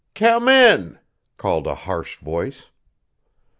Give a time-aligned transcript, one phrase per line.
[0.15, 0.97] "Come in!"
[1.37, 2.63] called a harsh voice.